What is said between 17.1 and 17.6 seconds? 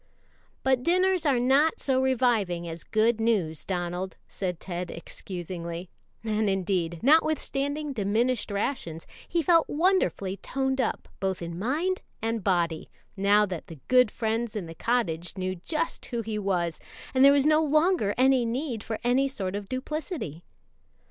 and there was